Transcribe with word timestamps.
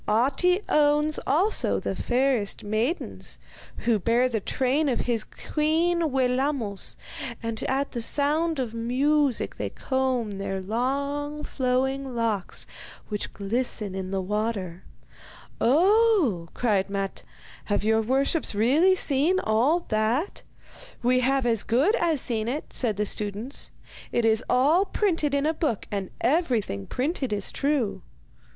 Ahti 0.07 0.61
owns 0.67 1.19
also 1.27 1.79
the 1.79 1.95
fairest 1.95 2.63
maidens, 2.63 3.37
who 3.85 3.99
bear 3.99 4.27
the 4.27 4.39
train 4.39 4.89
of 4.89 5.01
his 5.01 5.23
queen 5.23 6.09
Wellamos, 6.11 6.95
and 7.43 7.61
at 7.69 7.91
the 7.91 8.01
sound 8.01 8.57
of 8.57 8.73
music 8.73 9.57
they 9.57 9.69
comb 9.69 10.31
their 10.39 10.59
long, 10.59 11.43
flowing 11.43 12.15
locks, 12.15 12.65
which 13.09 13.31
glisten 13.31 13.93
in 13.93 14.09
the 14.09 14.23
water.' 14.23 14.81
'Oh!' 15.61 16.47
cried 16.55 16.89
Matte, 16.89 17.21
'have 17.65 17.83
your 17.83 18.01
worships 18.01 18.55
really 18.55 18.95
seen 18.95 19.39
all 19.39 19.81
that?' 19.89 20.41
'We 21.03 21.19
have 21.19 21.45
as 21.45 21.61
good 21.61 21.93
as 21.97 22.19
seen 22.19 22.47
it,' 22.47 22.73
said 22.73 22.97
the 22.97 23.05
students. 23.05 23.69
'It 24.11 24.25
is 24.25 24.43
all 24.49 24.83
printed 24.83 25.35
in 25.35 25.45
a 25.45 25.53
book, 25.53 25.85
and 25.91 26.09
everything 26.21 26.87
printed 26.87 27.31
is 27.31 27.51
true. 27.51 28.01